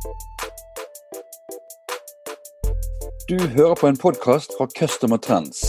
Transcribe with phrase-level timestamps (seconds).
[0.00, 0.08] Du
[3.56, 5.60] hører på en podkast fra Customer Trends.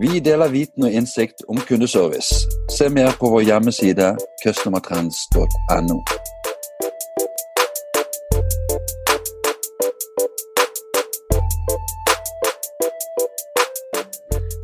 [0.00, 2.48] Vi deler viten og innsikt om kundeservice.
[2.78, 6.00] Se mer på vår hjemmeside customertrends.no.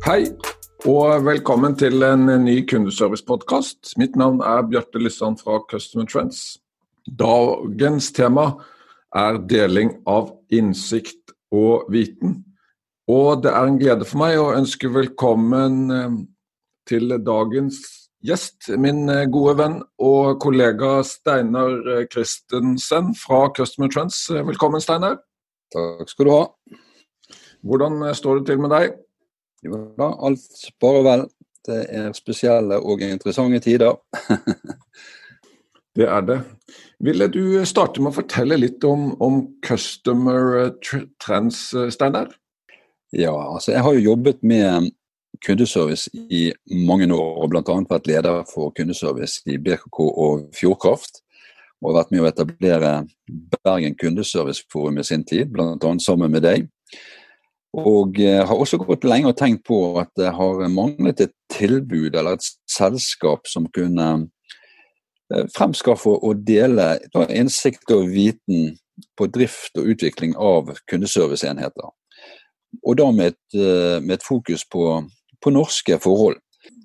[0.05, 0.21] Hei,
[0.85, 3.93] og velkommen til en ny kundeservice-podkast.
[3.97, 6.57] Mitt navn er Bjarte Lysand fra Customer Trends.
[7.19, 8.74] Dagens tema er
[9.49, 12.41] deling av innsikt og viten.
[13.07, 16.15] Og det er en glede for meg å ønske velkommen eh,
[16.89, 17.77] til dagens
[18.25, 24.23] gjest, min eh, gode venn og kollega Steinar eh, Christensen fra Customer Trends.
[24.33, 25.19] Velkommen, Steinar.
[25.73, 26.43] Takk skal du ha.
[27.65, 28.97] Hvordan står det til med deg?
[29.65, 31.27] Jo da, alt bare vel.
[31.65, 33.95] Det er spesielle og interessante tider.
[35.95, 36.39] det er det.
[37.03, 40.73] Ville du starte med å fortelle litt om, om Customer
[41.23, 42.33] Trends, Steinar?
[43.15, 44.91] Ja, altså jeg har jo jobbet med
[45.45, 46.49] kundeservice i
[46.87, 47.77] mange år, og bl.a.
[47.89, 51.21] vært leder for kundeservice i BKK og Fjordkraft.
[51.83, 52.93] Og vært med å etablere
[53.63, 55.91] Bergen kundeserviceforum i sin tid, bl.a.
[56.01, 56.69] sammen med deg.
[57.75, 62.15] Og eh, har også gått lenge og tenkt på at det har manglet et tilbud
[62.15, 64.23] eller et selskap som kunne eh,
[65.55, 66.95] fremskaffe og dele
[67.33, 68.75] innsikt og viten
[69.17, 71.89] på drift og utvikling av kundeserviceenheter.
[72.83, 75.03] Og da med et, eh, med et fokus på,
[75.41, 76.37] på, norske forhold.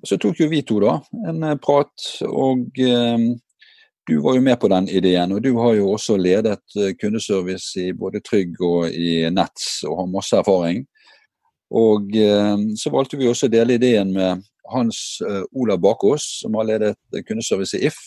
[0.07, 1.93] Så tok jo vi to da en prat,
[2.25, 2.71] og
[4.11, 7.79] du var jo med på den ideen, og du har jo også ledet eh, kundeservice
[7.79, 10.83] i både Trygg og i Nets og har masse erfaring.
[11.71, 16.59] Og eh, så valgte vi også å dele ideen med Hans eh, Olav Bakås, som
[16.59, 18.01] har ledet kundeservice i If.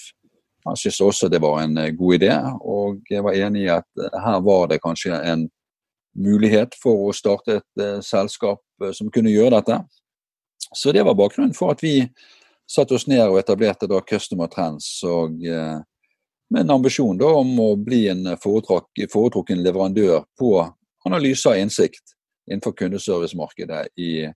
[0.64, 4.40] Han syntes også det var en god idé, og jeg var enig i at her
[4.46, 5.48] var det kanskje en
[6.16, 8.62] mulighet for å starte et selskap
[8.96, 9.80] som kunne gjøre dette.
[10.74, 12.06] Så det var bakgrunnen for at vi
[12.70, 15.02] satte oss ned og etablerte da Customer Trends.
[15.04, 15.42] og
[16.54, 20.52] med en ambisjon da, om å bli en foretrukken leverandør på
[21.08, 22.14] analyse av innsikt
[22.50, 24.28] innenfor kundeservicemarkedet i,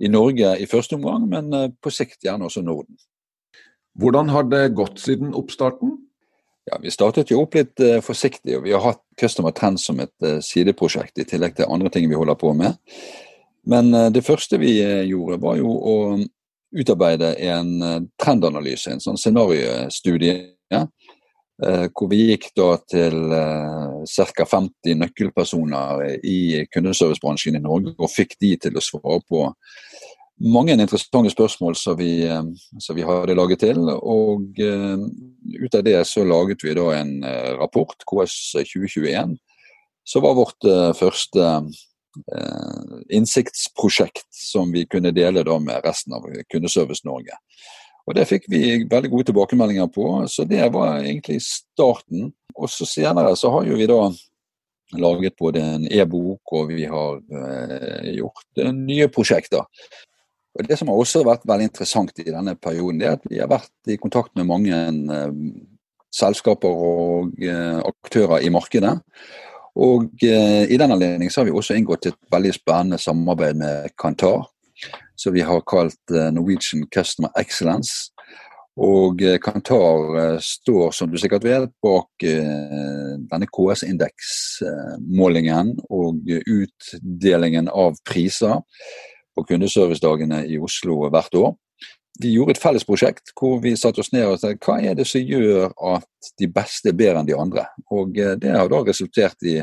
[0.00, 2.96] i Norge i første omgang, men eh, på sikt gjerne også Norden.
[3.96, 5.96] Hvordan har det gått siden oppstarten?
[6.66, 10.00] Ja, Vi startet jo opp litt uh, forsiktig, og vi har hatt Customer Trends som
[10.02, 12.74] et uh, sideprosjekt, i tillegg til andre ting vi holder på med.
[13.70, 14.74] Men uh, det første vi
[15.06, 15.96] gjorde, var jo å
[16.76, 20.34] utarbeide en trendanalyse, en sånn scenariostudie.
[20.74, 20.82] Ja,
[21.94, 24.44] hvor vi gikk da til ca.
[24.50, 29.44] 50 nøkkelpersoner i kundeservicebransjen i Norge og fikk de til å svare på
[30.40, 32.44] mange interessante spørsmål som vi, uh,
[32.82, 33.80] som vi hadde laget til.
[33.96, 35.02] Og uh,
[35.64, 37.18] ut av det så laget vi da en
[37.60, 39.36] rapport, KS 2021,
[40.06, 40.66] som var vårt
[40.98, 41.44] første
[43.12, 47.36] innsiktsprosjekt som vi kunne dele da med resten av Kundeservice Norge.
[48.06, 52.30] Og Det fikk vi veldig gode tilbakemeldinger på, så det var egentlig starten.
[52.54, 54.00] Og så Senere så har jo vi da
[54.94, 59.66] laget både en e-bok og vi har eh, gjort eh, nye prosjekter.
[60.56, 63.38] Og Det som har også vært veldig interessant i denne perioden, det er at vi
[63.42, 65.32] har vært i kontakt med mange eh,
[66.14, 69.00] selskaper og eh, aktører i markedet.
[69.76, 74.44] Og eh, I den anledning har vi også inngått et veldig spennende samarbeid med Kantar
[75.16, 78.12] som vi har kalt Norwegian Customer Excellence.
[78.76, 88.60] Og Kantar står, som du sikkert vet, bak denne KS-indeksmålingen og utdelingen av priser
[89.36, 91.54] på kundeservicedagene i Oslo hvert år.
[92.20, 95.04] Vi gjorde et felles prosjekt hvor vi satte oss ned og sa hva er det
[95.08, 97.66] som gjør at de beste er bedre enn de andre.
[97.92, 99.58] Og Det har da resultert i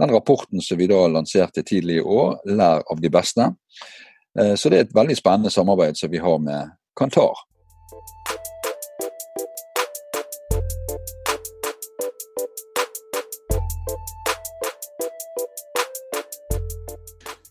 [0.00, 3.50] den rapporten som vi da lanserte tidlig i år, Lær av de beste.
[4.38, 7.46] Eh, så det er et veldig spennende samarbeid som vi har med Kantar.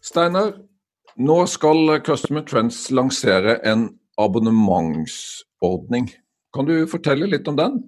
[0.09, 0.55] Steinar,
[1.19, 3.89] nå skal Customer Trends lansere en
[4.19, 6.09] abonnementsordning.
[6.55, 7.79] Kan du fortelle litt om den?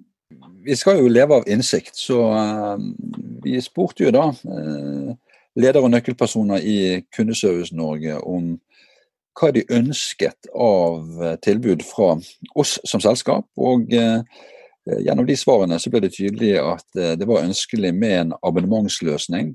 [0.62, 2.76] Vi skal jo leve av innsikt, så uh,
[3.42, 5.12] vi spurte jo da uh,
[5.58, 6.78] ledere og nøkkelpersoner i
[7.12, 8.54] Kundeservice Norge om
[9.38, 12.14] hva de ønsket av eh, tilbud fra
[12.58, 13.46] oss som selskap.
[13.56, 14.20] Og eh,
[15.06, 19.54] gjennom de svarene så ble det tydelig at eh, det var ønskelig med en abonnementsløsning.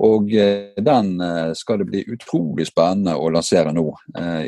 [0.00, 0.30] Og
[0.80, 1.08] den
[1.58, 3.84] skal det bli utrolig spennende å lansere nå,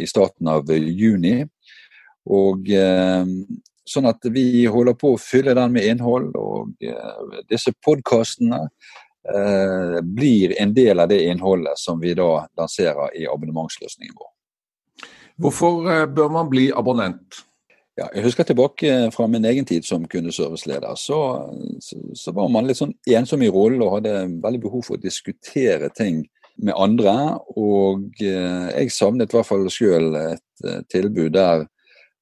[0.00, 1.43] i starten av juni.
[2.32, 2.72] Og
[3.93, 6.70] Sånn at vi holder på å fylle den med innhold, og
[7.50, 8.69] disse podkastene
[10.06, 14.31] blir en del av det innholdet som vi da lanserer i abonnementsløsningen vår.
[15.43, 17.43] Hvorfor bør man bli abonnent?
[18.00, 20.94] Ja, jeg husker tilbake fra min egen tid som kundeserviceleder.
[20.96, 21.18] Så,
[21.84, 25.02] så, så var man litt sånn ensom i rollen og hadde veldig behov for å
[25.02, 26.22] diskutere ting
[26.56, 27.12] med andre.
[27.60, 31.66] Og eh, jeg savnet i hvert fall sjøl et eh, tilbud der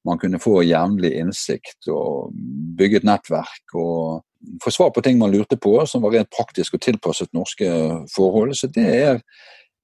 [0.07, 2.35] man kunne få jevnlig innsikt og
[2.77, 4.25] bygge et nettverk og
[4.63, 7.69] få svar på ting man lurte på, som var rent praktisk og tilpasset norske
[8.11, 8.55] forhold.
[8.57, 9.21] Så det er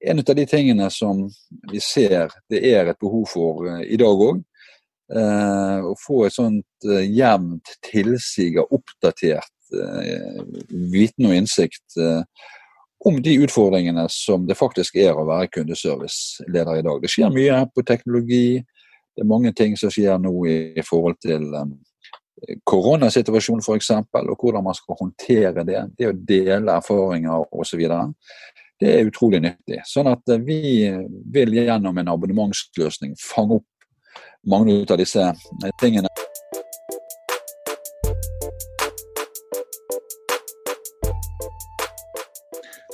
[0.04, 1.24] en av de tingene som
[1.72, 4.44] vi ser det er et behov for eh, i dag òg.
[5.08, 9.54] Å få et sånt jevnt tilsig av oppdatert
[10.92, 11.96] viten og innsikt
[13.08, 17.02] om de utfordringene som det faktisk er å være kundeserviceleder i dag.
[17.04, 18.58] Det skjer mye på teknologi.
[19.16, 21.46] Det er mange ting som skjer nå i forhold til
[22.68, 25.86] koronasituasjonen f.eks., og hvordan man skal håndtere det.
[25.98, 27.86] Det å dele erfaringer osv.
[28.78, 29.82] Det er utrolig nyttig.
[29.90, 30.86] Sånn at vi
[31.34, 33.72] vil gjennom en abonnementsløsning fange opp
[34.48, 36.08] mange av disse uh, tingene.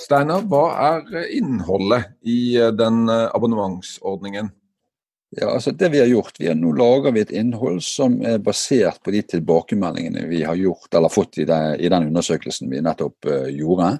[0.03, 4.51] Steinar, hva er innholdet i eh, den eh, abonnementsordningen?
[5.33, 8.37] Ja, altså det Vi har gjort, vi har nå lager vi et innhold som er
[8.43, 12.83] basert på de tilbakemeldingene vi har gjort, eller fått i, det, i den undersøkelsen vi
[12.85, 13.95] nettopp uh, gjorde.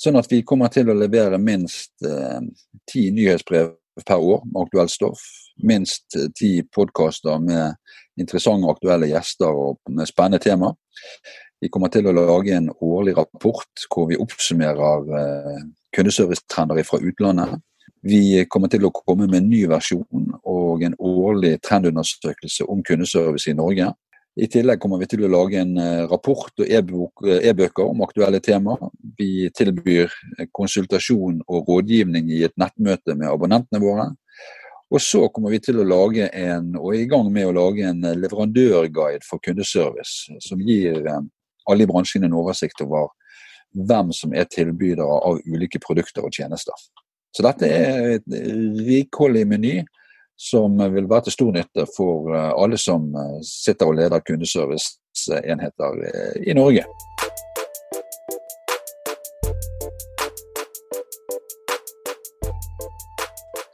[0.00, 3.74] Sånn at vi kommer til å levere minst ti uh, nyhetsbrev
[4.06, 5.26] per år med aktuelt stoff.
[5.62, 7.76] Minst ti podkaster med
[8.18, 10.72] interessante og aktuelle gjester og med spennende tema.
[11.62, 15.60] Vi kommer til å lage en årlig rapport hvor vi oppsummerer eh,
[15.94, 17.60] kundeservicetrender fra utlandet.
[18.04, 23.48] Vi kommer til å komme med en ny versjon og en årlig trendundersøkelse om kundeservice
[23.48, 23.92] i Norge.
[24.34, 28.90] I tillegg kommer vi til å lage en eh, rapport og e-bøker om aktuelle temaer.
[29.16, 30.12] Vi tilbyr
[30.52, 34.10] konsultasjon og rådgivning i et nettmøte med abonnentene våre.
[34.94, 37.88] Og så kommer vi til å lage en, og er i gang med å lage
[37.88, 41.24] en leverandørguide for kundeservice, som gir eh,
[41.70, 43.10] alle i bransjen en oversikt over
[43.74, 46.76] hvem som er tilbydere av ulike produkter og tjenester.
[47.34, 48.36] Så dette er et
[48.86, 49.80] rikholdig meny
[50.38, 56.00] som vil være til stor nytte for eh, alle som eh, sitter og leder kundeserviceenheter
[56.10, 56.86] eh, i Norge.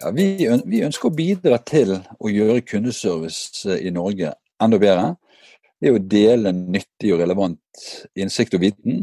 [0.01, 4.33] Ja, vi, ønsker å bidra til å gjøre kundeservice i Norge
[4.63, 5.11] enda bedre
[5.81, 7.83] er å dele nyttig og relevant
[8.17, 9.03] innsikt og viten.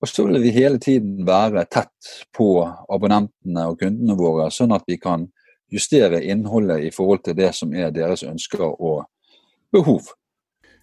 [0.00, 4.86] Og så vil vi hele tiden være tett på abonnentene og kundene våre, sånn at
[4.86, 5.26] vi kan
[5.70, 9.04] justere innholdet i forhold til det som er deres ønsker og
[9.74, 10.12] behov.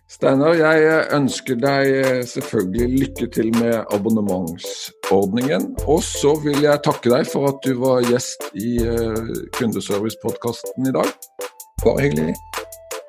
[0.07, 5.65] Steinar, jeg ønsker deg selvfølgelig lykke til med abonnementsordningen.
[5.83, 10.95] Og så vil jeg takke deg for at du var gjest i eh, Kundeservice-podkasten i
[10.95, 11.12] dag.
[11.83, 12.38] Bare hyggelig.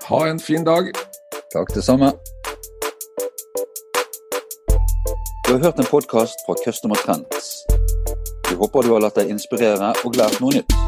[0.09, 0.91] Ha en fin dag.
[1.55, 2.11] Takk, det samme.
[5.47, 7.55] Du har hørt en podkast fra Customer Trends.
[8.51, 10.88] Vi håper du har latt deg inspirere og lært noe nytt.